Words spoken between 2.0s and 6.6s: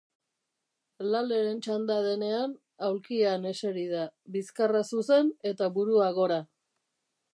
denean, aulkian eseri da, bizkarra zuzen eta burua gora.